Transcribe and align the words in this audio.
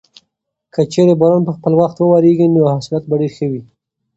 که 0.73 0.81
چېرې 0.91 1.13
باران 1.21 1.41
په 1.45 1.51
خپل 1.57 1.73
وخت 1.81 1.97
وورېږي 1.99 2.47
نو 2.55 2.71
حاصلات 2.73 3.03
به 3.09 3.15
ډېر 3.21 3.31
ښه 3.35 3.45
وي. 3.51 3.61